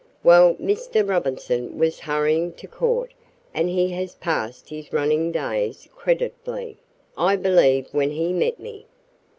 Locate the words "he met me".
8.09-8.87